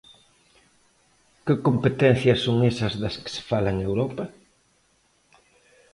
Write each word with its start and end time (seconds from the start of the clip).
¿Que 1.45 1.53
competencias 1.67 2.39
son 2.45 2.57
esas 2.71 2.93
das 3.01 3.15
que 3.21 3.29
se 3.35 3.43
fala 3.49 3.69
en 3.73 3.79
Europa? 3.89 4.25